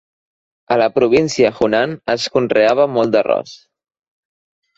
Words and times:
A 0.75 0.77
la 0.81 0.87
província 0.95 1.51
Hunan 1.59 1.93
es 2.15 2.25
conreava 2.37 2.89
molt 2.95 3.15
d'arròs. 3.19 3.53